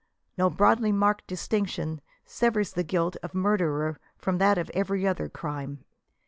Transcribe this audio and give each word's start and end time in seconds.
No 0.35 0.49
broadly 0.49 0.91
marked 0.91 1.27
distinction 1.27 2.01
severs 2.25 2.73
the 2.73 2.83
guilt 2.83 3.17
of 3.21 3.35
murder 3.35 3.99
from 4.17 4.39
that 4.39 4.57
of 4.57 4.71
every 4.73 5.05
other 5.05 5.29
crime. 5.29 5.83